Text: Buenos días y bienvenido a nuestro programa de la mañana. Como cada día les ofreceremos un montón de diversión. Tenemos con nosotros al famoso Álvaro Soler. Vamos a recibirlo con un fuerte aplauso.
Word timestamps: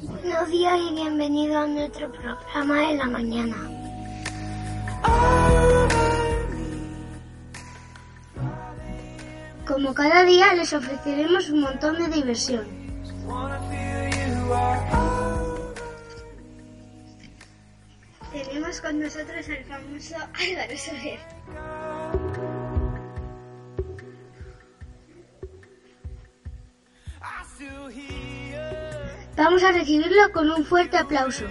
Buenos 0.00 0.50
días 0.50 0.80
y 0.80 0.94
bienvenido 0.94 1.58
a 1.58 1.66
nuestro 1.66 2.10
programa 2.10 2.80
de 2.80 2.94
la 2.96 3.04
mañana. 3.04 3.56
Como 9.66 9.92
cada 9.92 10.24
día 10.24 10.54
les 10.54 10.72
ofreceremos 10.72 11.50
un 11.50 11.60
montón 11.60 11.98
de 11.98 12.08
diversión. 12.08 12.66
Tenemos 18.32 18.80
con 18.80 19.00
nosotros 19.00 19.46
al 19.48 19.64
famoso 19.64 20.16
Álvaro 20.16 20.78
Soler. 20.78 21.85
Vamos 29.36 29.62
a 29.62 29.72
recibirlo 29.72 30.32
con 30.32 30.50
un 30.50 30.64
fuerte 30.64 30.96
aplauso. 30.96 31.44